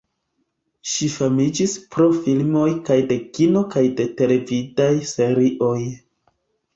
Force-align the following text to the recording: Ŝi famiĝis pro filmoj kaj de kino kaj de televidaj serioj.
Ŝi 0.91 1.09
famiĝis 1.15 1.75
pro 1.95 2.07
filmoj 2.23 2.69
kaj 2.87 2.97
de 3.11 3.17
kino 3.39 3.61
kaj 3.75 3.83
de 3.99 4.07
televidaj 4.23 4.89
serioj. 5.11 5.77